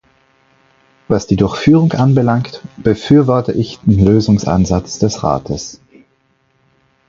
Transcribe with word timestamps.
Was 1.09 1.27
die 1.27 1.35
Durchführung 1.35 1.93
anbelangt, 1.93 2.63
befürworte 2.77 3.51
ich 3.51 3.77
den 3.83 4.03
Lösungsansatz 4.03 4.97
des 4.97 5.21
Rates. 5.21 5.79